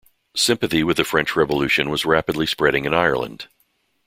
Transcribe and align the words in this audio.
Sympathy 0.35 0.83
with 0.83 0.97
the 0.97 1.03
French 1.03 1.35
Revolution 1.35 1.91
was 1.91 2.05
rapidly 2.07 2.47
spreading 2.47 2.85
in 2.85 2.93
Ireland. 2.95 3.47